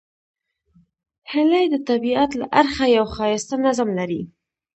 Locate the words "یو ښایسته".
2.97-3.55